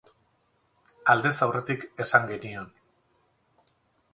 Aldez 1.13 1.33
aurretik 1.47 1.85
esan 2.07 2.25
genion. 2.33 2.73